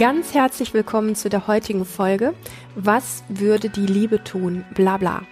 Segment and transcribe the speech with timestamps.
[0.00, 2.32] Ganz herzlich willkommen zu der heutigen Folge.
[2.74, 4.64] Was würde die Liebe tun?
[4.74, 5.24] Bla bla.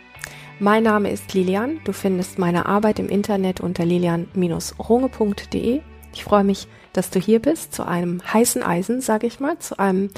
[0.61, 1.81] Mein Name ist Lilian.
[1.85, 5.81] Du findest meine Arbeit im Internet unter lilian-runge.de.
[6.13, 9.79] Ich freue mich, dass du hier bist zu einem heißen Eisen, sage ich mal, zu
[9.79, 10.11] einem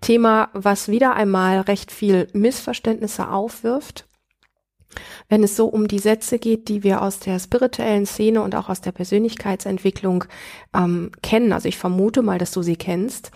[0.00, 4.06] Thema, was wieder einmal recht viel Missverständnisse aufwirft.
[5.28, 8.68] Wenn es so um die Sätze geht, die wir aus der spirituellen Szene und auch
[8.68, 10.26] aus der Persönlichkeitsentwicklung
[10.72, 13.32] ähm, kennen, also ich vermute mal, dass du sie kennst,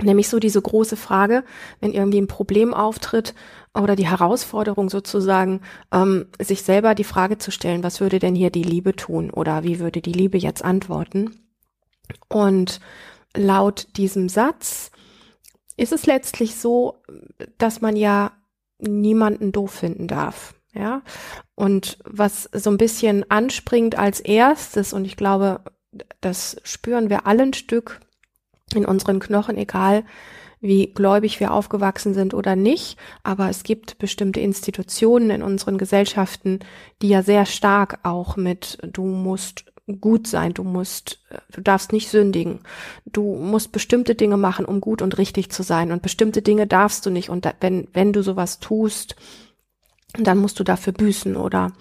[0.00, 1.44] Nämlich so diese große Frage,
[1.80, 3.34] wenn irgendwie ein Problem auftritt
[3.74, 5.60] oder die Herausforderung sozusagen,
[5.92, 9.64] ähm, sich selber die Frage zu stellen, was würde denn hier die Liebe tun oder
[9.64, 11.40] wie würde die Liebe jetzt antworten?
[12.28, 12.80] Und
[13.36, 14.90] laut diesem Satz
[15.76, 17.02] ist es letztlich so,
[17.56, 18.32] dass man ja
[18.78, 20.54] niemanden doof finden darf.
[20.74, 21.02] Ja,
[21.54, 25.60] und was so ein bisschen anspringt als erstes, und ich glaube,
[26.20, 28.00] das spüren wir alle ein Stück,
[28.74, 30.04] in unseren Knochen, egal
[30.60, 32.98] wie gläubig wir aufgewachsen sind oder nicht.
[33.22, 36.60] Aber es gibt bestimmte Institutionen in unseren Gesellschaften,
[37.00, 39.64] die ja sehr stark auch mit, du musst
[40.00, 41.20] gut sein, du musst,
[41.52, 42.60] du darfst nicht sündigen,
[43.06, 45.92] du musst bestimmte Dinge machen, um gut und richtig zu sein.
[45.92, 47.30] Und bestimmte Dinge darfst du nicht.
[47.30, 49.16] Und da, wenn, wenn du sowas tust,
[50.14, 51.72] dann musst du dafür büßen oder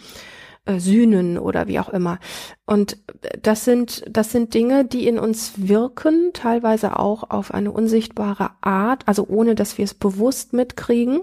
[0.68, 2.20] äh, sühnen oder wie auch immer.
[2.66, 2.98] Und
[3.42, 9.04] das sind, das sind Dinge, die in uns wirken, teilweise auch auf eine unsichtbare Art,
[9.08, 11.22] also ohne dass wir es bewusst mitkriegen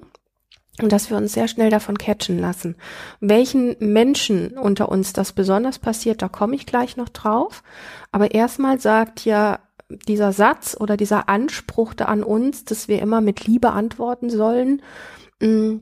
[0.82, 2.76] und dass wir uns sehr schnell davon catchen lassen.
[3.20, 7.62] Welchen Menschen unter uns das besonders passiert, da komme ich gleich noch drauf.
[8.10, 9.60] Aber erstmal sagt ja
[10.08, 14.82] dieser Satz oder dieser Anspruch da an uns, dass wir immer mit Liebe antworten sollen,
[15.40, 15.76] mm,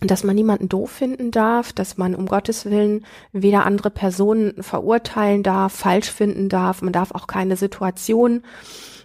[0.00, 5.42] dass man niemanden doof finden darf, dass man um Gottes Willen weder andere Personen verurteilen
[5.42, 8.42] darf, falsch finden darf, man darf auch keine Situation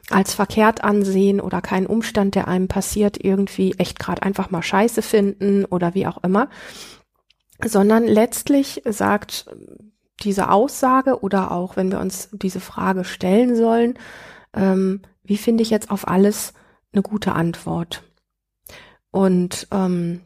[0.10, 5.02] als verkehrt ansehen oder keinen Umstand, der einem passiert, irgendwie echt gerade einfach mal scheiße
[5.02, 6.50] finden oder wie auch immer,
[7.64, 9.46] sondern letztlich sagt
[10.24, 13.98] diese Aussage oder auch wenn wir uns diese Frage stellen sollen,
[14.54, 16.54] ähm, wie finde ich jetzt auf alles
[16.92, 18.04] eine gute Antwort?
[19.12, 20.22] Und ähm,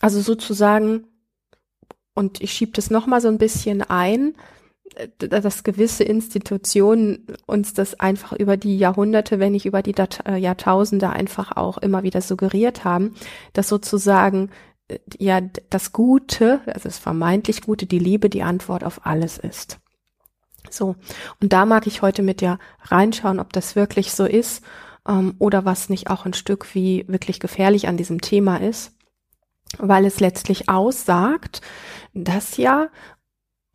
[0.00, 1.04] also sozusagen,
[2.14, 4.34] und ich schiebe das nochmal so ein bisschen ein,
[5.18, 9.94] dass gewisse Institutionen uns das einfach über die Jahrhunderte, wenn nicht über die
[10.26, 13.14] äh, Jahrtausende einfach auch immer wieder suggeriert haben,
[13.52, 14.50] dass sozusagen
[14.88, 15.40] äh, ja
[15.70, 19.78] das Gute, also das vermeintlich Gute, die Liebe, die Antwort auf alles ist.
[20.68, 20.96] So,
[21.40, 24.62] und da mag ich heute mit dir reinschauen, ob das wirklich so ist
[25.08, 28.92] ähm, oder was nicht auch ein Stück wie wirklich gefährlich an diesem Thema ist
[29.78, 31.60] weil es letztlich aussagt,
[32.12, 32.88] dass ja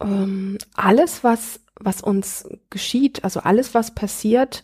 [0.01, 4.63] ähm, alles, was, was uns geschieht, also alles, was passiert,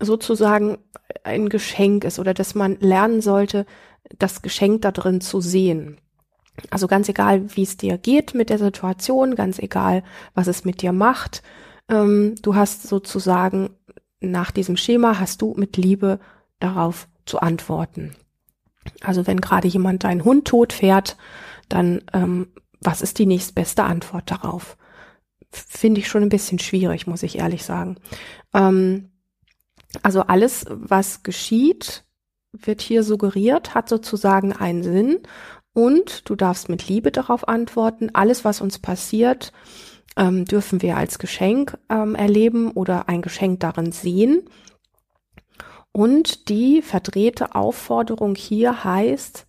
[0.00, 0.78] sozusagen
[1.24, 3.66] ein Geschenk ist oder dass man lernen sollte,
[4.18, 6.00] das Geschenk da drin zu sehen.
[6.70, 10.02] Also ganz egal, wie es dir geht mit der Situation, ganz egal,
[10.34, 11.42] was es mit dir macht,
[11.88, 13.70] ähm, du hast sozusagen
[14.20, 16.18] nach diesem Schema hast du mit Liebe
[16.58, 18.16] darauf zu antworten.
[19.02, 21.16] Also wenn gerade jemand deinen Hund tot fährt,
[21.68, 22.48] dann ähm,
[22.80, 24.76] was ist die nächstbeste Antwort darauf?
[25.50, 27.96] Finde ich schon ein bisschen schwierig, muss ich ehrlich sagen.
[28.54, 29.10] Ähm,
[30.02, 32.04] also alles, was geschieht,
[32.52, 35.20] wird hier suggeriert, hat sozusagen einen Sinn
[35.72, 38.10] und du darfst mit Liebe darauf antworten.
[38.12, 39.52] Alles, was uns passiert,
[40.16, 44.42] ähm, dürfen wir als Geschenk ähm, erleben oder ein Geschenk darin sehen.
[45.92, 49.46] Und die verdrehte Aufforderung hier heißt,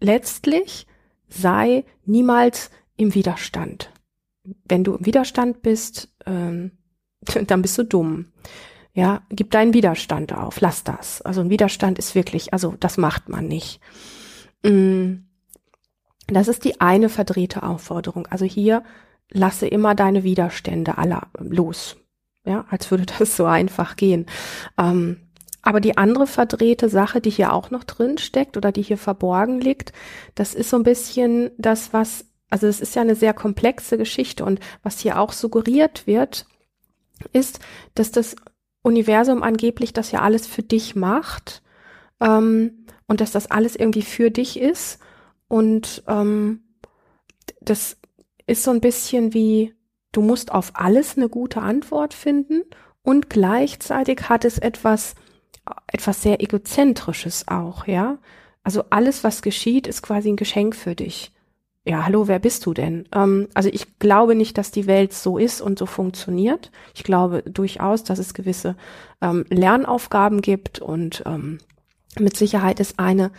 [0.00, 0.86] letztlich
[1.28, 3.92] sei niemals im Widerstand.
[4.64, 6.72] Wenn du im Widerstand bist, ähm,
[7.46, 8.32] dann bist du dumm.
[8.94, 11.22] Ja, gib deinen Widerstand auf, lass das.
[11.22, 13.80] Also ein Widerstand ist wirklich, also das macht man nicht.
[14.64, 15.28] Mm,
[16.26, 18.26] das ist die eine verdrehte Aufforderung.
[18.26, 18.82] Also hier
[19.30, 21.96] lasse immer deine Widerstände aller los.
[22.44, 24.26] Ja, als würde das so einfach gehen.
[24.78, 25.28] Ähm,
[25.62, 29.60] aber die andere verdrehte Sache, die hier auch noch drin steckt oder die hier verborgen
[29.60, 29.92] liegt,
[30.34, 34.44] das ist so ein bisschen das, was, also es ist ja eine sehr komplexe Geschichte
[34.44, 36.46] und was hier auch suggeriert wird,
[37.32, 37.60] ist,
[37.94, 38.36] dass das
[38.82, 41.62] Universum angeblich das ja alles für dich macht
[42.20, 45.00] ähm, und dass das alles irgendwie für dich ist
[45.48, 46.62] und ähm,
[47.60, 47.96] das
[48.46, 49.74] ist so ein bisschen wie,
[50.12, 52.62] du musst auf alles eine gute Antwort finden
[53.02, 55.14] und gleichzeitig hat es etwas
[55.86, 58.18] etwas sehr egozentrisches auch, ja.
[58.62, 61.32] Also alles, was geschieht, ist quasi ein Geschenk für dich.
[61.84, 63.08] ja, hallo, wer bist du denn?
[63.14, 66.70] Ähm, also ich glaube nicht, dass die Welt so ist und so funktioniert.
[66.94, 68.76] Ich glaube durchaus, dass es gewisse
[69.22, 71.58] ähm, Lernaufgaben gibt und ähm,
[72.18, 73.30] mit Sicherheit ist eine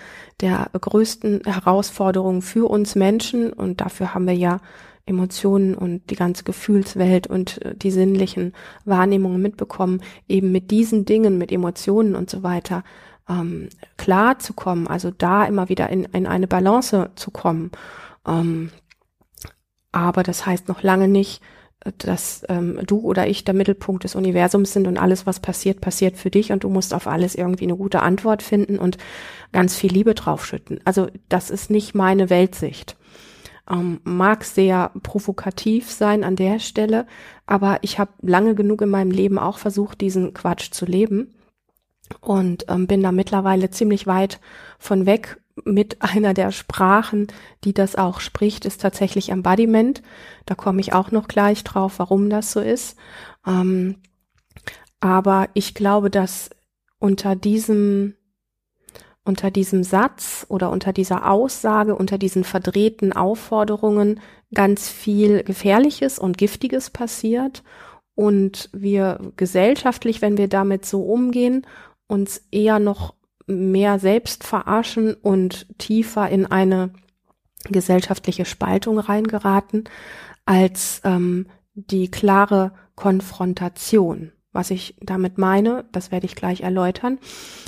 [0.41, 4.61] der größten Herausforderungen für uns Menschen und dafür haben wir ja
[5.09, 8.53] Emotionen und die ganze Gefühlswelt und äh, die sinnlichen
[8.85, 12.83] Wahrnehmungen mitbekommen, eben mit diesen Dingen, mit Emotionen und so weiter
[13.27, 17.71] ähm, klar zu kommen, also da immer wieder in, in eine Balance zu kommen.
[18.27, 18.71] Ähm,
[19.91, 21.41] aber das heißt noch lange nicht,
[21.97, 26.17] dass ähm, du oder ich der Mittelpunkt des Universums sind und alles, was passiert, passiert
[26.17, 28.97] für dich und du musst auf alles irgendwie eine gute Antwort finden und
[29.53, 30.81] ganz viel Liebe draufschütten.
[30.83, 32.97] Also das ist nicht meine Weltsicht.
[33.69, 37.05] Ähm, mag sehr provokativ sein an der Stelle,
[37.45, 41.35] aber ich habe lange genug in meinem Leben auch versucht, diesen Quatsch zu leben
[42.21, 44.39] und ähm, bin da mittlerweile ziemlich weit
[44.79, 47.27] von weg mit einer der Sprachen,
[47.63, 50.01] die das auch spricht, ist tatsächlich Embodiment.
[50.45, 52.97] Da komme ich auch noch gleich drauf, warum das so ist.
[53.45, 53.97] Ähm,
[54.99, 56.49] aber ich glaube, dass
[56.99, 58.15] unter diesem
[59.29, 64.21] unter diesem Satz oder unter dieser Aussage, unter diesen verdrehten Aufforderungen
[64.51, 67.61] ganz viel Gefährliches und Giftiges passiert
[68.15, 71.67] und wir gesellschaftlich, wenn wir damit so umgehen,
[72.07, 73.13] uns eher noch
[73.45, 76.89] mehr selbst verarschen und tiefer in eine
[77.65, 79.83] gesellschaftliche Spaltung reingeraten,
[80.45, 84.31] als ähm, die klare Konfrontation.
[84.51, 87.19] Was ich damit meine, das werde ich gleich erläutern.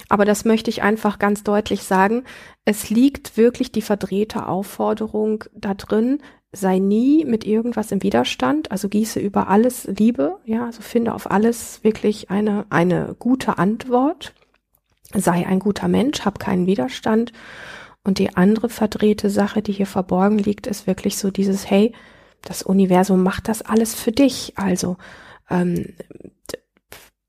[0.10, 2.24] Aber das möchte ich einfach ganz deutlich sagen.
[2.66, 8.90] Es liegt wirklich die verdrehte Aufforderung da drin, sei nie mit irgendwas im Widerstand, also
[8.90, 14.34] gieße über alles Liebe, ja, also finde auf alles wirklich eine, eine gute Antwort
[15.14, 17.34] sei ein guter Mensch, hab keinen Widerstand.
[18.04, 21.94] Und die andere verdrehte Sache, die hier verborgen liegt, ist wirklich so dieses, hey,
[22.42, 24.54] das Universum macht das alles für dich.
[24.56, 24.98] Also
[25.50, 25.94] ähm,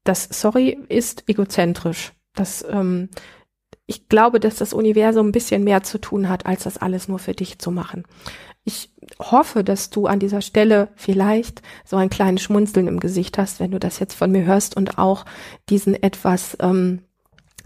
[0.04, 2.12] das Sorry ist egozentrisch.
[2.34, 3.08] Das, ähm,
[3.87, 7.19] ich glaube, dass das Universum ein bisschen mehr zu tun hat, als das alles nur
[7.19, 8.04] für dich zu machen.
[8.64, 13.58] Ich hoffe, dass du an dieser Stelle vielleicht so ein kleines Schmunzeln im Gesicht hast,
[13.58, 15.25] wenn du das jetzt von mir hörst und auch
[15.69, 17.02] diesen etwas ähm,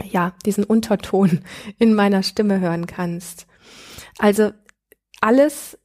[0.05, 1.41] ja, diesen Unterton
[1.79, 3.47] in meiner Stimme hören kannst.
[4.19, 4.53] Also
[5.21, 5.79] alles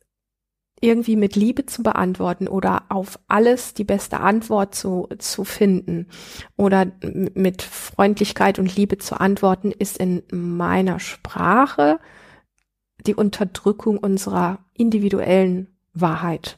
[0.82, 6.08] irgendwie mit Liebe zu beantworten oder auf alles die beste Antwort zu, zu finden
[6.58, 12.00] oder mit Freundlichkeit und Liebe zu antworten, ist in meiner Sprache
[13.06, 16.58] die Unterdrückung unserer individuellen Wahrheit.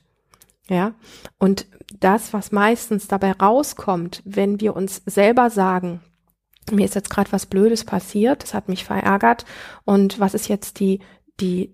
[0.69, 0.93] Ja,
[1.37, 1.67] und
[1.99, 6.01] das, was meistens dabei rauskommt, wenn wir uns selber sagen,
[6.71, 9.45] mir ist jetzt gerade was Blödes passiert, das hat mich verärgert
[9.83, 10.99] und was ist jetzt die,
[11.41, 11.73] die,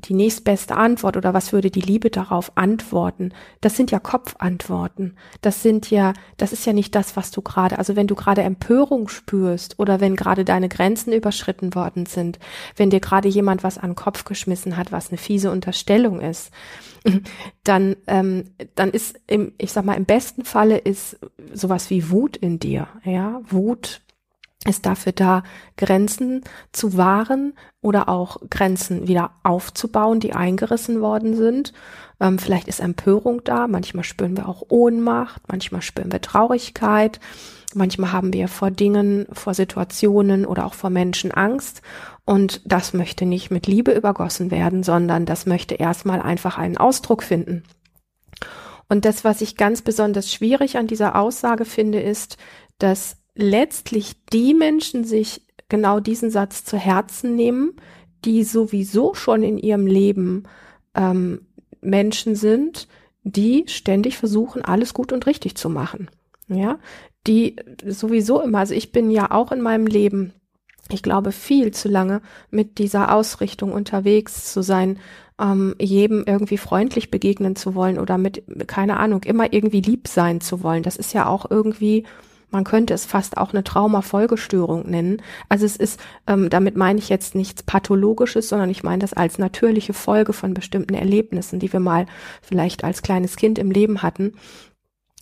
[0.00, 3.32] die nächstbeste Antwort oder was würde die Liebe darauf antworten?
[3.60, 5.16] Das sind ja Kopfantworten.
[5.40, 8.42] Das sind ja, das ist ja nicht das, was du gerade, also wenn du gerade
[8.42, 12.38] Empörung spürst oder wenn gerade deine Grenzen überschritten worden sind,
[12.76, 16.50] wenn dir gerade jemand was an den Kopf geschmissen hat, was eine fiese Unterstellung ist,
[17.64, 18.44] dann, ähm,
[18.74, 21.18] dann ist im, ich sag mal, im besten Falle ist
[21.52, 24.02] sowas wie Wut in dir, ja, Wut
[24.66, 25.42] ist dafür da,
[25.76, 26.42] Grenzen
[26.72, 31.72] zu wahren oder auch Grenzen wieder aufzubauen, die eingerissen worden sind.
[32.20, 37.20] Ähm, vielleicht ist Empörung da, manchmal spüren wir auch Ohnmacht, manchmal spüren wir Traurigkeit,
[37.74, 41.80] manchmal haben wir vor Dingen, vor Situationen oder auch vor Menschen Angst.
[42.26, 47.22] Und das möchte nicht mit Liebe übergossen werden, sondern das möchte erstmal einfach einen Ausdruck
[47.22, 47.64] finden.
[48.90, 52.36] Und das, was ich ganz besonders schwierig an dieser Aussage finde, ist,
[52.78, 57.74] dass letztlich die Menschen sich genau diesen Satz zu Herzen nehmen,
[58.24, 60.44] die sowieso schon in ihrem Leben
[60.94, 61.46] ähm,
[61.80, 62.88] Menschen sind,
[63.22, 66.10] die ständig versuchen, alles gut und richtig zu machen.
[66.48, 66.78] Ja,
[67.26, 67.56] die
[67.86, 70.32] sowieso immer, also ich bin ja auch in meinem Leben,
[70.90, 74.98] ich glaube, viel zu lange mit dieser Ausrichtung unterwegs zu sein,
[75.40, 80.40] ähm, jedem irgendwie freundlich begegnen zu wollen oder mit, keine Ahnung, immer irgendwie lieb sein
[80.40, 80.82] zu wollen.
[80.82, 82.04] Das ist ja auch irgendwie
[82.50, 85.22] man könnte es fast auch eine Traumafolgestörung nennen.
[85.48, 89.38] Also es ist, ähm, damit meine ich jetzt nichts Pathologisches, sondern ich meine das als
[89.38, 92.06] natürliche Folge von bestimmten Erlebnissen, die wir mal
[92.42, 94.34] vielleicht als kleines Kind im Leben hatten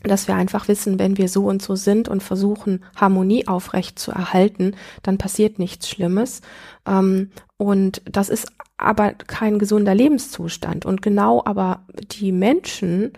[0.04, 4.12] dass wir einfach wissen, wenn wir so und so sind und versuchen, Harmonie aufrecht zu
[4.12, 6.40] erhalten, dann passiert nichts Schlimmes.
[6.86, 10.86] Ähm, und das ist aber kein gesunder Lebenszustand.
[10.86, 13.12] Und genau aber die Menschen,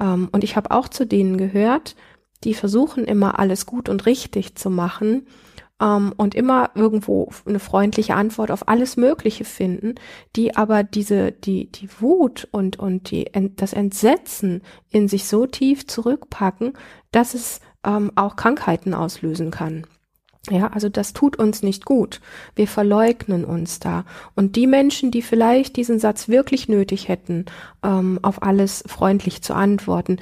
[0.00, 1.96] ähm, und ich habe auch zu denen gehört,
[2.44, 5.26] die versuchen immer alles gut und richtig zu machen
[5.80, 9.96] ähm, und immer irgendwo eine freundliche Antwort auf alles Mögliche finden,
[10.36, 15.86] die aber diese, die, die Wut und, und die, das Entsetzen in sich so tief
[15.86, 16.74] zurückpacken,
[17.10, 19.86] dass es ähm, auch Krankheiten auslösen kann.
[20.50, 22.20] Ja, also das tut uns nicht gut.
[22.56, 24.04] Wir verleugnen uns da.
[24.34, 27.46] Und die Menschen, die vielleicht diesen Satz wirklich nötig hätten,
[27.84, 30.16] ähm, auf alles freundlich zu antworten,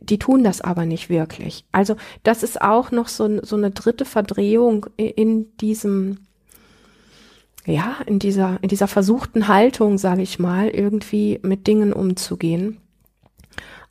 [0.00, 1.64] die tun das aber nicht wirklich.
[1.70, 6.26] Also das ist auch noch so, so eine dritte Verdrehung in diesem,
[7.64, 12.78] ja, in dieser, in dieser versuchten Haltung, sage ich mal, irgendwie mit Dingen umzugehen.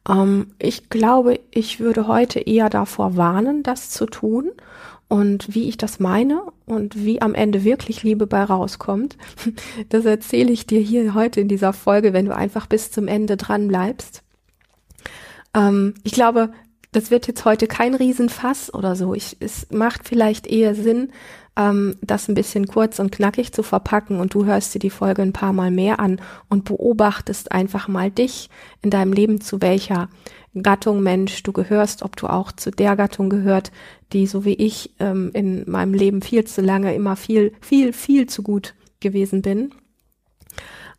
[0.10, 4.52] Ähm, ich glaube, ich würde heute eher davor warnen, das zu tun
[5.08, 9.18] und wie ich das meine und wie am Ende wirklich Liebe bei rauskommt,
[9.90, 13.38] das erzähle ich dir hier heute in dieser Folge, wenn du einfach bis zum Ende
[13.38, 14.24] dran bleibst.
[15.54, 16.52] Ähm, ich glaube,
[16.92, 19.14] das wird jetzt heute kein Riesenfass oder so.
[19.14, 21.12] Ich, es macht vielleicht eher Sinn,
[21.60, 25.22] ähm, das ein bisschen kurz und knackig zu verpacken und du hörst dir die Folge
[25.22, 28.50] ein paar Mal mehr an und beobachtest einfach mal dich
[28.82, 30.10] in deinem Leben, zu welcher
[30.60, 33.72] Gattung Mensch du gehörst, ob du auch zu der Gattung gehört,
[34.14, 38.28] die so wie ich ähm, in meinem Leben viel zu lange immer viel, viel, viel
[38.28, 39.72] zu gut gewesen bin.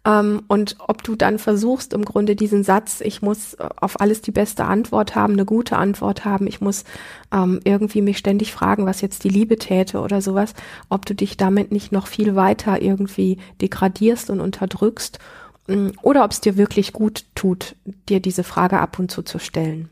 [0.05, 4.23] Ähm, und ob du dann versuchst, im Grunde diesen Satz, ich muss äh, auf alles
[4.23, 6.85] die beste Antwort haben, eine gute Antwort haben, ich muss
[7.33, 10.55] ähm, irgendwie mich ständig fragen, was jetzt die Liebe täte oder sowas,
[10.89, 15.19] ob du dich damit nicht noch viel weiter irgendwie degradierst und unterdrückst
[15.69, 17.77] mm, oder ob es dir wirklich gut tut,
[18.09, 19.91] dir diese Frage ab und zu zu stellen.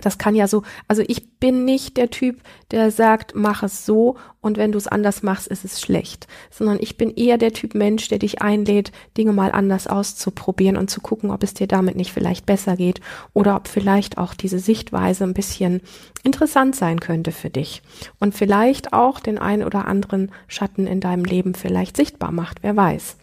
[0.00, 2.40] Das kann ja so, also ich bin nicht der Typ,
[2.70, 6.78] der sagt, mach es so und wenn du es anders machst, ist es schlecht, sondern
[6.80, 11.00] ich bin eher der Typ Mensch, der dich einlädt, Dinge mal anders auszuprobieren und zu
[11.00, 13.00] gucken, ob es dir damit nicht vielleicht besser geht
[13.34, 15.80] oder ob vielleicht auch diese Sichtweise ein bisschen
[16.22, 17.82] interessant sein könnte für dich
[18.18, 22.76] und vielleicht auch den einen oder anderen Schatten in deinem Leben vielleicht sichtbar macht, wer
[22.76, 23.16] weiß.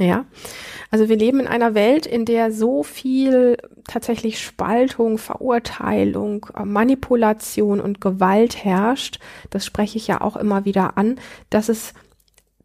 [0.00, 0.24] Ja,
[0.90, 8.00] also wir leben in einer Welt, in der so viel tatsächlich Spaltung, Verurteilung, Manipulation und
[8.00, 9.20] Gewalt herrscht.
[9.50, 11.16] Das spreche ich ja auch immer wieder an,
[11.50, 11.92] dass es,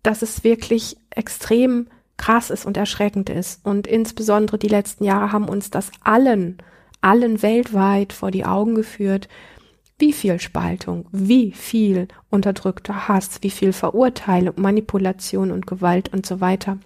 [0.01, 3.65] dass es wirklich extrem krass ist und erschreckend ist.
[3.65, 6.59] Und insbesondere die letzten Jahre haben uns das allen,
[7.01, 9.27] allen weltweit vor die Augen geführt,
[9.99, 16.39] wie viel Spaltung, wie viel unterdrückter Hass, wie viel Verurteilung, Manipulation und Gewalt und so
[16.39, 16.77] weiter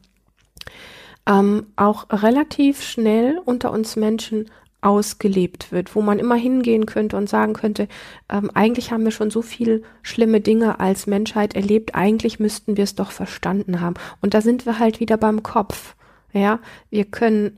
[1.27, 4.49] ähm, auch relativ schnell unter uns Menschen
[4.81, 7.87] ausgelebt wird, wo man immer hingehen könnte und sagen könnte,
[8.29, 12.85] ähm, eigentlich haben wir schon so viel schlimme Dinge als Menschheit erlebt, eigentlich müssten wir
[12.85, 13.95] es doch verstanden haben.
[14.21, 15.95] Und da sind wir halt wieder beim Kopf.
[16.31, 16.59] Ja,
[16.89, 17.57] wir können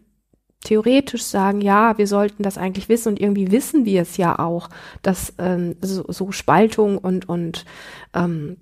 [0.63, 4.69] theoretisch sagen, ja, wir sollten das eigentlich wissen und irgendwie wissen wir es ja auch,
[5.01, 7.65] dass ähm, so, so Spaltung und und
[8.13, 8.57] ähm,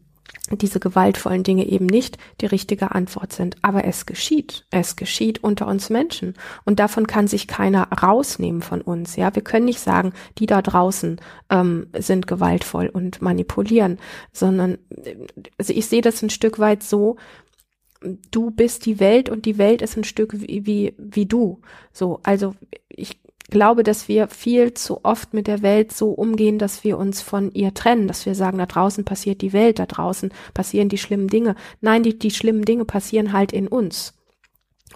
[0.51, 3.57] diese gewaltvollen Dinge eben nicht die richtige Antwort sind.
[3.61, 4.65] Aber es geschieht.
[4.71, 6.33] Es geschieht unter uns Menschen.
[6.65, 9.15] Und davon kann sich keiner rausnehmen von uns.
[9.15, 11.19] Ja, wir können nicht sagen, die da draußen
[11.49, 13.99] ähm, sind gewaltvoll und manipulieren,
[14.31, 14.77] sondern
[15.57, 17.17] also ich sehe das ein Stück weit so,
[18.31, 21.61] du bist die Welt und die Welt ist ein Stück wie, wie, wie du.
[21.91, 22.55] So, also
[22.87, 23.19] ich
[23.49, 27.51] glaube, dass wir viel zu oft mit der Welt so umgehen, dass wir uns von
[27.51, 31.27] ihr trennen, dass wir sagen, da draußen passiert die Welt, da draußen passieren die schlimmen
[31.27, 31.55] Dinge.
[31.81, 34.13] Nein, die, die schlimmen Dinge passieren halt in uns.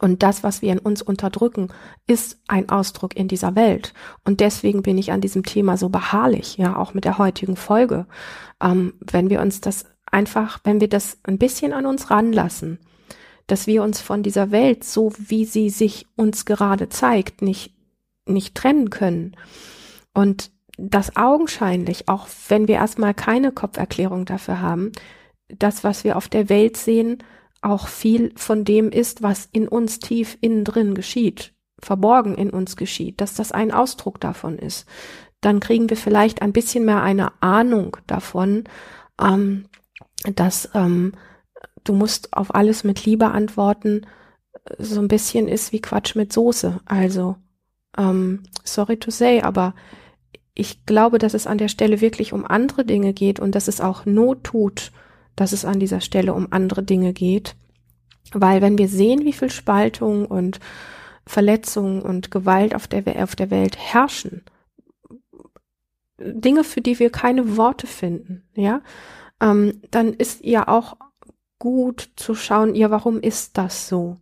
[0.01, 1.69] Und das, was wir in uns unterdrücken,
[2.07, 3.93] ist ein Ausdruck in dieser Welt.
[4.25, 8.05] Und deswegen bin ich an diesem Thema so beharrlich, ja, auch mit der heutigen Folge.
[8.61, 12.79] Ähm, wenn wir uns das einfach, wenn wir das ein bisschen an uns ranlassen,
[13.47, 17.73] dass wir uns von dieser Welt, so wie sie sich uns gerade zeigt, nicht
[18.25, 19.35] nicht trennen können.
[20.13, 24.91] Und das augenscheinlich, auch wenn wir erstmal keine Kopferklärung dafür haben,
[25.47, 27.19] das, was wir auf der Welt sehen,
[27.61, 32.75] auch viel von dem ist, was in uns tief innen drin geschieht, verborgen in uns
[32.75, 34.85] geschieht, dass das ein Ausdruck davon ist.
[35.41, 38.63] Dann kriegen wir vielleicht ein bisschen mehr eine Ahnung davon,
[39.21, 39.65] ähm,
[40.35, 41.13] dass ähm,
[41.83, 44.05] du musst auf alles mit Liebe antworten,
[44.77, 46.79] so ein bisschen ist wie Quatsch mit Soße.
[46.85, 47.35] Also
[47.97, 49.73] ähm, sorry to say, aber
[50.53, 53.81] ich glaube, dass es an der Stelle wirklich um andere Dinge geht und dass es
[53.81, 54.91] auch Not tut,
[55.35, 57.55] dass es an dieser Stelle um andere Dinge geht.
[58.33, 60.59] Weil wenn wir sehen, wie viel Spaltung und
[61.25, 64.43] Verletzung und Gewalt auf der, auf der Welt herrschen,
[66.19, 68.81] Dinge, für die wir keine Worte finden, ja,
[69.41, 70.97] ähm, dann ist ja auch
[71.59, 74.17] gut zu schauen, ja, warum ist das so?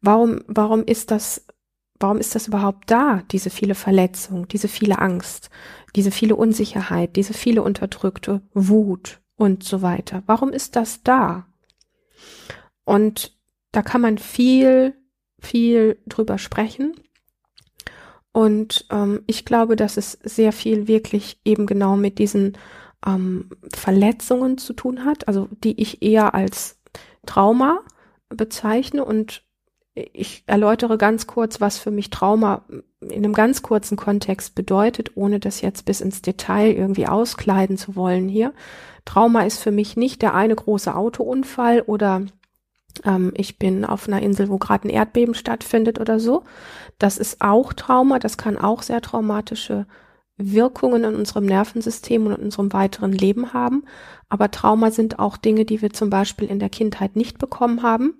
[0.00, 1.46] Warum, warum ist das
[2.00, 5.50] warum ist das überhaupt da, diese viele Verletzung, diese viele Angst,
[5.96, 10.22] diese viele Unsicherheit, diese viele unterdrückte Wut und so weiter.
[10.26, 11.46] Warum ist das da?
[12.84, 13.36] Und
[13.72, 14.94] da kann man viel,
[15.40, 16.94] viel drüber sprechen.
[18.32, 22.56] Und ähm, ich glaube, dass es sehr viel wirklich eben genau mit diesen
[23.06, 26.78] ähm, Verletzungen zu tun hat, also die ich eher als
[27.26, 27.80] Trauma
[28.28, 29.04] bezeichne.
[29.04, 29.42] Und
[30.12, 32.62] ich erläutere ganz kurz, was für mich Trauma
[33.00, 37.96] in einem ganz kurzen Kontext bedeutet, ohne das jetzt bis ins Detail irgendwie auskleiden zu
[37.96, 38.52] wollen hier.
[39.04, 42.22] Trauma ist für mich nicht der eine große Autounfall oder
[43.04, 46.44] ähm, ich bin auf einer Insel, wo gerade ein Erdbeben stattfindet oder so.
[46.98, 49.86] Das ist auch Trauma, das kann auch sehr traumatische
[50.36, 53.84] Wirkungen in unserem Nervensystem und in unserem weiteren Leben haben.
[54.28, 58.14] Aber Trauma sind auch Dinge, die wir zum Beispiel in der Kindheit nicht bekommen haben.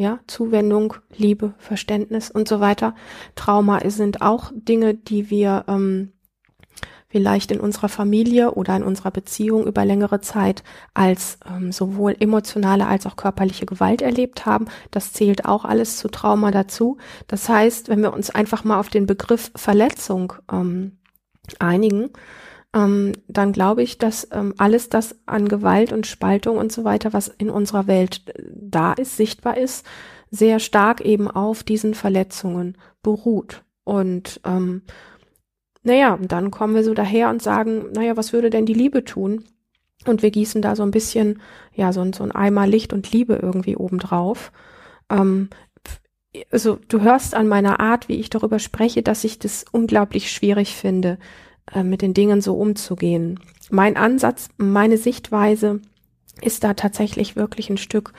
[0.00, 2.94] Ja, Zuwendung, Liebe, Verständnis und so weiter.
[3.34, 6.14] Trauma sind auch Dinge, die wir ähm,
[7.08, 10.64] vielleicht in unserer Familie oder in unserer Beziehung über längere Zeit
[10.94, 14.68] als ähm, sowohl emotionale als auch körperliche Gewalt erlebt haben.
[14.90, 16.96] Das zählt auch alles zu Trauma dazu.
[17.26, 20.96] Das heißt, wenn wir uns einfach mal auf den Begriff Verletzung ähm,
[21.58, 22.08] einigen,
[22.74, 27.12] ähm, dann glaube ich, dass ähm, alles das an Gewalt und Spaltung und so weiter,
[27.12, 29.84] was in unserer Welt äh, da ist, sichtbar ist,
[30.30, 33.64] sehr stark eben auf diesen Verletzungen beruht.
[33.82, 34.82] Und ähm,
[35.82, 39.44] naja, dann kommen wir so daher und sagen, naja, was würde denn die Liebe tun?
[40.06, 41.42] Und wir gießen da so ein bisschen,
[41.74, 44.52] ja, so, so ein Eimer Licht und Liebe irgendwie obendrauf.
[45.10, 45.50] Ähm,
[46.52, 50.76] also du hörst an meiner Art, wie ich darüber spreche, dass ich das unglaublich schwierig
[50.76, 51.18] finde,
[51.74, 53.40] äh, mit den Dingen so umzugehen.
[53.70, 55.80] Mein Ansatz, meine Sichtweise
[56.42, 58.12] ist da tatsächlich wirklich ein Stück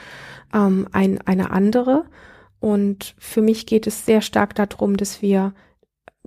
[0.54, 2.06] ähm, ein, eine andere.
[2.60, 5.54] Und für mich geht es sehr stark darum, dass wir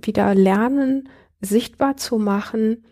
[0.01, 1.09] wieder lernen,
[1.41, 2.83] sichtbar zu machen,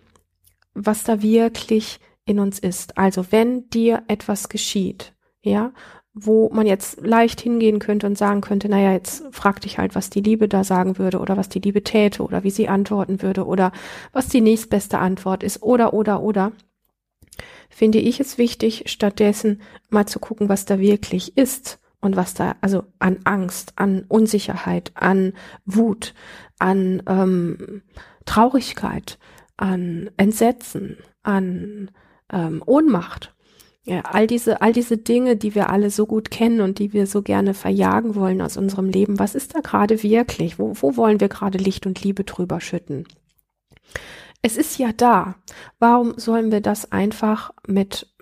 [0.73, 2.97] was da wirklich in uns ist.
[2.97, 5.73] Also wenn dir etwas geschieht, ja,
[6.13, 10.11] wo man jetzt leicht hingehen könnte und sagen könnte, naja, jetzt frag dich halt, was
[10.11, 13.45] die Liebe da sagen würde oder was die Liebe täte oder wie sie antworten würde
[13.45, 13.71] oder
[14.11, 16.51] was die nächstbeste Antwort ist oder, oder, oder,
[17.69, 22.55] finde ich es wichtig, stattdessen mal zu gucken, was da wirklich ist und was da,
[22.61, 25.33] also an Angst, an Unsicherheit, an
[25.65, 26.13] Wut,
[26.59, 27.81] an ähm,
[28.25, 29.17] Traurigkeit,
[29.57, 31.91] an Entsetzen, an
[32.31, 33.33] ähm, Ohnmacht.
[33.85, 37.21] All diese, all diese Dinge, die wir alle so gut kennen und die wir so
[37.21, 40.57] gerne verjagen wollen aus unserem Leben, was ist da gerade wirklich?
[40.57, 43.05] Wo, wo wollen wir gerade Licht und Liebe drüber schütten?
[44.41, 45.35] Es ist ja da.
[45.79, 48.13] Warum sollen wir das einfach mit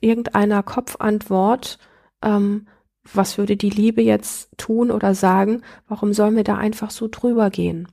[0.00, 1.78] irgendeiner Kopfantwort,
[2.22, 2.66] ähm,
[3.12, 7.50] was würde die Liebe jetzt tun oder sagen, warum sollen wir da einfach so drüber
[7.50, 7.88] gehen?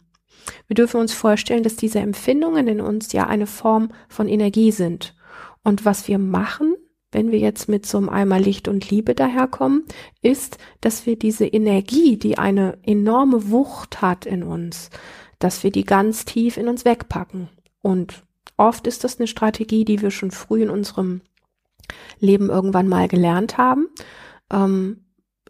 [0.68, 5.16] Wir dürfen uns vorstellen, dass diese Empfindungen in uns ja eine Form von Energie sind.
[5.64, 6.76] Und was wir machen,
[7.12, 9.86] wenn wir jetzt mit so einem Eimer Licht und Liebe daherkommen,
[10.22, 14.90] ist, dass wir diese Energie, die eine enorme Wucht hat in uns,
[15.40, 17.50] dass wir die ganz tief in uns wegpacken.
[17.82, 18.24] Und
[18.58, 21.22] oft ist das eine Strategie, die wir schon früh in unserem
[22.20, 23.88] Leben irgendwann mal gelernt haben.
[24.52, 25.06] Ähm,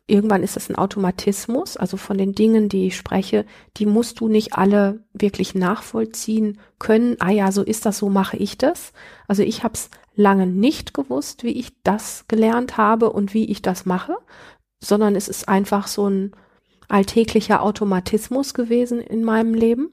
[0.08, 4.30] irgendwann ist das ein Automatismus, also von den Dingen, die ich spreche, die musst du
[4.30, 7.18] nicht alle wirklich nachvollziehen können.
[7.20, 8.94] Ah ja, so ist das, so mache ich das.
[9.28, 13.62] Also ich habe es lange nicht gewusst, wie ich das gelernt habe und wie ich
[13.62, 14.16] das mache,
[14.80, 16.32] sondern es ist einfach so ein
[16.88, 19.90] alltäglicher Automatismus gewesen in meinem Leben.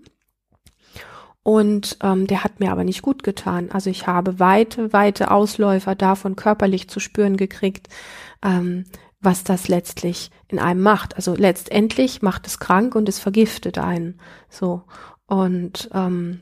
[1.43, 3.71] Und ähm, der hat mir aber nicht gut getan.
[3.71, 7.89] Also ich habe weite, weite Ausläufer davon körperlich zu spüren gekriegt,
[8.43, 8.85] ähm,
[9.25, 11.17] was das letztlich in einem macht.
[11.17, 14.21] Also letztendlich macht es krank und es vergiftet einen.
[14.49, 14.83] So.
[15.27, 16.41] Und, ähm,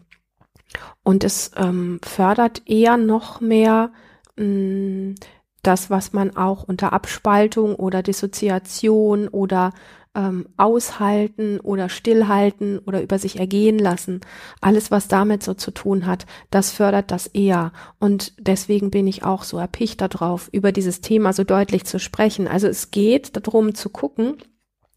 [1.02, 3.92] und es ähm, fördert eher noch mehr
[4.36, 5.14] mh, mm,
[5.62, 9.72] das, was man auch unter Abspaltung oder Dissoziation oder
[10.14, 14.20] ähm, aushalten oder stillhalten oder über sich ergehen lassen,
[14.60, 17.72] alles, was damit so zu tun hat, das fördert das eher.
[17.98, 22.46] Und deswegen bin ich auch so erpicht darauf, über dieses Thema so deutlich zu sprechen.
[22.46, 24.36] Also es geht darum zu gucken,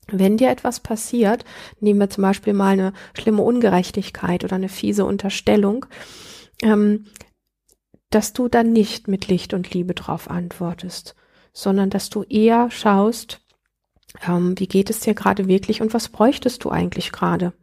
[0.07, 1.45] wenn dir etwas passiert,
[1.79, 5.85] nehmen wir zum Beispiel mal eine schlimme Ungerechtigkeit oder eine fiese Unterstellung,
[6.61, 7.05] ähm,
[8.11, 11.15] dass du dann nicht mit Licht und Liebe drauf antwortest,
[11.53, 13.41] sondern dass du eher schaust,
[14.27, 17.53] ähm, wie geht es dir gerade wirklich und was bräuchtest du eigentlich gerade?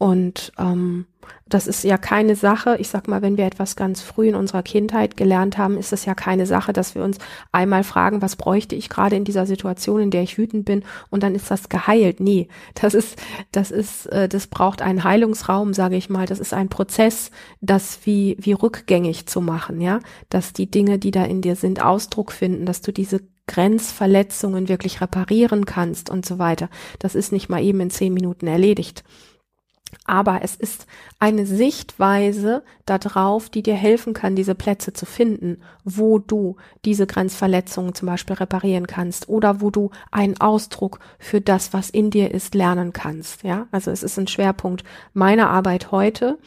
[0.00, 1.04] Und ähm,
[1.46, 4.62] das ist ja keine Sache, ich sag mal, wenn wir etwas ganz früh in unserer
[4.62, 7.18] Kindheit gelernt haben, ist es ja keine Sache, dass wir uns
[7.52, 11.22] einmal fragen, was bräuchte ich gerade in dieser Situation, in der ich wütend bin, und
[11.22, 12.18] dann ist das geheilt.
[12.18, 12.48] Nee,
[12.80, 13.18] das ist,
[13.52, 16.24] das ist, äh, das braucht einen Heilungsraum, sage ich mal.
[16.24, 21.10] Das ist ein Prozess, das wie, wie rückgängig zu machen, ja, dass die Dinge, die
[21.10, 26.38] da in dir sind, Ausdruck finden, dass du diese Grenzverletzungen wirklich reparieren kannst und so
[26.38, 26.68] weiter.
[27.00, 29.02] Das ist nicht mal eben in zehn Minuten erledigt.
[30.04, 30.86] Aber es ist
[31.18, 37.92] eine Sichtweise darauf, die dir helfen kann, diese Plätze zu finden, wo du diese Grenzverletzungen
[37.92, 42.54] zum Beispiel reparieren kannst oder wo du einen Ausdruck für das, was in dir ist,
[42.54, 43.42] lernen kannst.
[43.42, 46.38] Ja, also es ist ein Schwerpunkt meiner Arbeit heute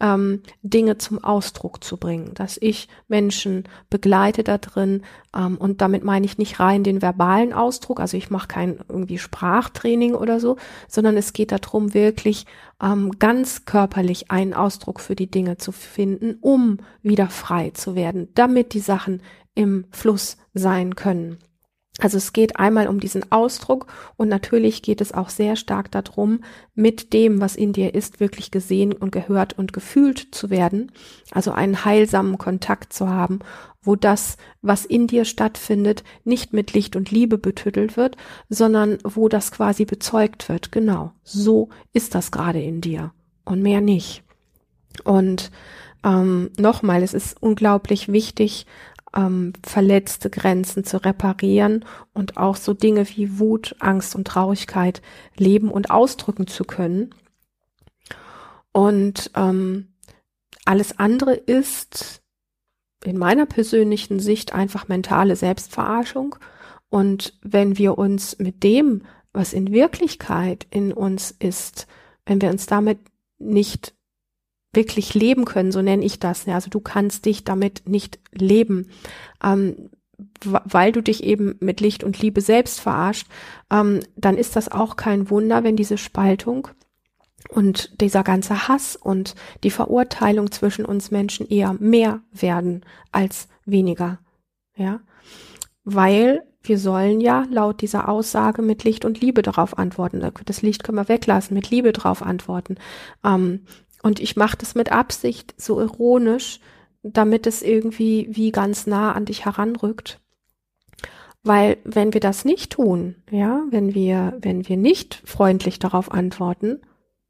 [0.00, 5.02] ähm, Dinge zum Ausdruck zu bringen, dass ich Menschen begleite da drin
[5.36, 9.18] ähm, und damit meine ich nicht rein den verbalen Ausdruck, also ich mache kein irgendwie
[9.18, 10.56] Sprachtraining oder so,
[10.86, 12.46] sondern es geht darum, wirklich
[12.82, 18.28] ähm, ganz körperlich einen Ausdruck für die Dinge zu finden, um wieder frei zu werden,
[18.34, 19.22] damit die Sachen
[19.54, 21.38] im Fluss sein können.
[22.00, 26.44] Also es geht einmal um diesen Ausdruck und natürlich geht es auch sehr stark darum,
[26.74, 30.92] mit dem, was in dir ist, wirklich gesehen und gehört und gefühlt zu werden.
[31.32, 33.40] Also einen heilsamen Kontakt zu haben,
[33.82, 38.16] wo das, was in dir stattfindet, nicht mit Licht und Liebe betüttelt wird,
[38.48, 40.70] sondern wo das quasi bezeugt wird.
[40.70, 43.12] Genau, so ist das gerade in dir
[43.44, 44.22] und mehr nicht.
[45.02, 45.50] Und
[46.04, 48.66] ähm, nochmal, es ist unglaublich wichtig,
[49.18, 55.02] ähm, verletzte Grenzen zu reparieren und auch so Dinge wie Wut, Angst und Traurigkeit
[55.36, 57.14] leben und ausdrücken zu können.
[58.70, 59.88] Und ähm,
[60.64, 62.22] alles andere ist
[63.04, 66.36] in meiner persönlichen Sicht einfach mentale Selbstverarschung.
[66.88, 69.02] Und wenn wir uns mit dem,
[69.32, 71.86] was in Wirklichkeit in uns ist,
[72.24, 72.98] wenn wir uns damit
[73.38, 73.94] nicht
[74.72, 76.46] wirklich leben können, so nenne ich das.
[76.46, 76.54] Ja.
[76.54, 78.90] Also du kannst dich damit nicht leben,
[79.42, 79.90] ähm,
[80.40, 83.26] weil du dich eben mit Licht und Liebe selbst verarscht,
[83.70, 86.68] ähm, dann ist das auch kein Wunder, wenn diese Spaltung
[87.48, 94.18] und dieser ganze Hass und die Verurteilung zwischen uns Menschen eher mehr werden als weniger.
[94.76, 95.00] Ja,
[95.84, 100.20] weil wir sollen ja laut dieser Aussage mit Licht und Liebe darauf antworten.
[100.44, 102.76] Das Licht können wir weglassen, mit Liebe darauf antworten.
[103.24, 103.60] Ähm,
[104.02, 106.60] und ich mache das mit Absicht so ironisch,
[107.02, 110.20] damit es irgendwie wie ganz nah an dich heranrückt.
[111.42, 116.80] Weil wenn wir das nicht tun, ja, wenn wir, wenn wir nicht freundlich darauf antworten,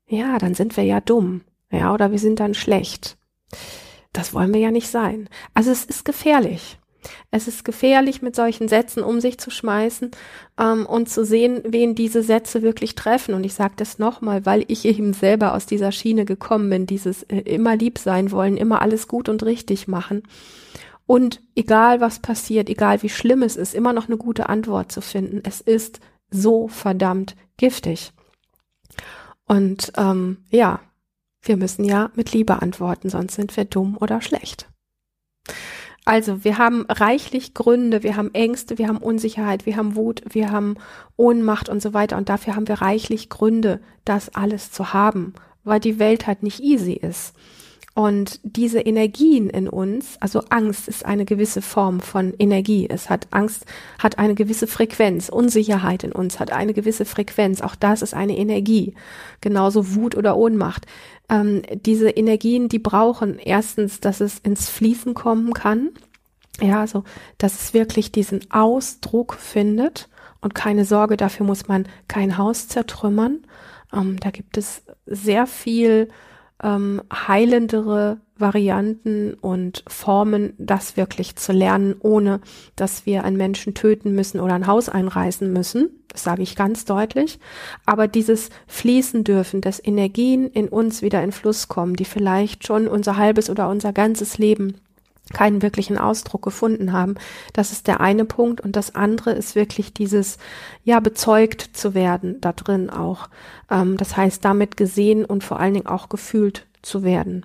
[0.06, 3.18] ja, dann sind wir ja dumm, ja, oder wir sind dann schlecht.
[4.12, 5.28] Das wollen wir ja nicht sein.
[5.54, 6.78] Also es ist gefährlich.
[7.30, 10.10] Es ist gefährlich, mit solchen Sätzen um sich zu schmeißen
[10.58, 13.34] ähm, und zu sehen, wen diese Sätze wirklich treffen.
[13.34, 17.22] Und ich sage das nochmal, weil ich eben selber aus dieser Schiene gekommen bin, dieses
[17.24, 20.22] äh, immer lieb sein wollen, immer alles gut und richtig machen.
[21.06, 25.00] Und egal was passiert, egal wie schlimm es ist, immer noch eine gute Antwort zu
[25.00, 25.40] finden.
[25.42, 28.12] Es ist so verdammt giftig.
[29.46, 30.80] Und ähm, ja,
[31.42, 34.68] wir müssen ja mit Liebe antworten, sonst sind wir dumm oder schlecht.
[36.08, 40.50] Also wir haben reichlich Gründe, wir haben Ängste, wir haben Unsicherheit, wir haben Wut, wir
[40.50, 40.76] haben
[41.18, 42.16] Ohnmacht und so weiter.
[42.16, 46.60] Und dafür haben wir reichlich Gründe, das alles zu haben, weil die Welt halt nicht
[46.60, 47.34] easy ist.
[47.94, 52.86] Und diese Energien in uns, also Angst ist eine gewisse Form von Energie.
[52.88, 53.66] Es hat Angst,
[53.98, 55.28] hat eine gewisse Frequenz.
[55.28, 57.60] Unsicherheit in uns hat eine gewisse Frequenz.
[57.60, 58.94] Auch das ist eine Energie.
[59.42, 60.86] Genauso Wut oder Ohnmacht
[61.28, 65.90] ähm, diese Energien, die brauchen erstens, dass es ins Fließen kommen kann.
[66.60, 67.04] Ja, also,
[67.38, 70.08] dass es wirklich diesen Ausdruck findet.
[70.40, 73.40] Und keine Sorge, dafür muss man kein Haus zertrümmern.
[73.92, 76.08] Ähm, da gibt es sehr viel
[76.62, 82.40] ähm, heilendere Varianten und Formen, das wirklich zu lernen, ohne
[82.76, 85.97] dass wir einen Menschen töten müssen oder ein Haus einreißen müssen.
[86.22, 87.38] Sage ich ganz deutlich.
[87.86, 92.88] Aber dieses Fließen dürfen, dass Energien in uns wieder in Fluss kommen, die vielleicht schon
[92.88, 94.74] unser halbes oder unser ganzes Leben
[95.32, 97.16] keinen wirklichen Ausdruck gefunden haben.
[97.52, 98.60] Das ist der eine Punkt.
[98.60, 100.38] Und das andere ist wirklich dieses,
[100.84, 103.28] ja, bezeugt zu werden da drin auch.
[103.70, 107.44] Ähm, das heißt, damit gesehen und vor allen Dingen auch gefühlt zu werden.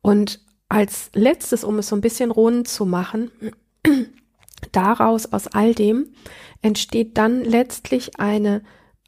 [0.00, 3.30] Und als letztes, um es so ein bisschen rund zu machen,
[4.70, 6.12] daraus aus all dem
[6.62, 8.62] entsteht dann letztlich eine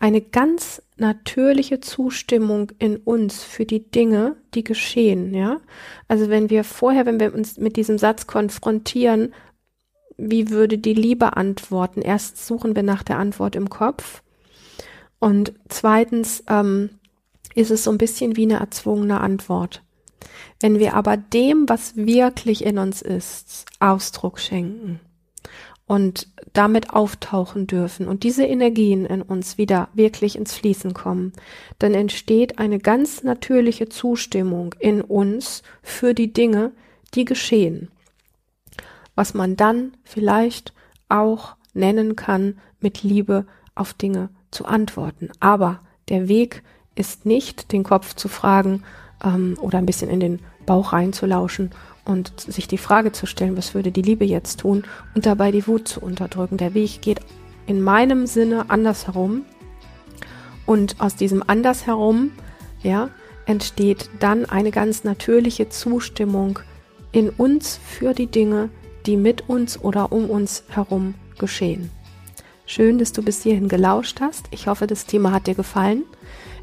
[0.04, 5.60] eine ganz natürliche Zustimmung in uns für die Dinge, die geschehen, ja.
[6.08, 9.32] Also wenn wir vorher, wenn wir uns mit diesem Satz konfrontieren,
[10.16, 12.02] wie würde die Liebe antworten?
[12.02, 14.22] Erst suchen wir nach der Antwort im Kopf
[15.18, 16.90] und zweitens ähm,
[17.54, 19.82] ist es so ein bisschen wie eine erzwungene Antwort.
[20.60, 25.00] Wenn wir aber dem, was wirklich in uns ist, Ausdruck schenken
[25.86, 31.32] und damit auftauchen dürfen und diese Energien in uns wieder wirklich ins Fließen kommen,
[31.78, 36.72] dann entsteht eine ganz natürliche Zustimmung in uns für die Dinge,
[37.14, 37.90] die geschehen.
[39.14, 40.72] Was man dann vielleicht
[41.08, 45.30] auch nennen kann, mit Liebe auf Dinge zu antworten.
[45.40, 46.62] Aber der Weg
[46.94, 48.84] ist nicht, den Kopf zu fragen
[49.22, 51.70] ähm, oder ein bisschen in den Bauch reinzulauschen
[52.04, 55.66] und sich die Frage zu stellen, was würde die Liebe jetzt tun und dabei die
[55.66, 56.56] Wut zu unterdrücken.
[56.56, 57.20] Der Weg geht
[57.66, 59.42] in meinem Sinne andersherum
[60.66, 62.32] und aus diesem andersherum,
[62.82, 63.10] ja,
[63.46, 66.58] entsteht dann eine ganz natürliche Zustimmung
[67.12, 68.70] in uns für die Dinge,
[69.06, 71.90] die mit uns oder um uns herum geschehen.
[72.66, 74.46] Schön, dass du bis hierhin gelauscht hast.
[74.50, 76.04] Ich hoffe, das Thema hat dir gefallen.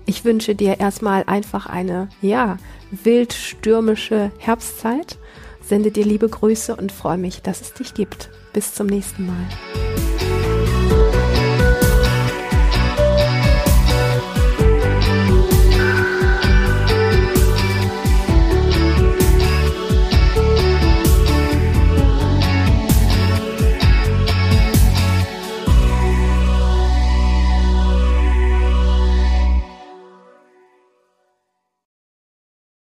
[0.07, 2.57] Ich wünsche dir erstmal einfach eine, ja,
[2.91, 5.17] wild stürmische Herbstzeit.
[5.63, 8.29] Sende dir liebe Grüße und freue mich, dass es dich gibt.
[8.53, 9.90] Bis zum nächsten Mal.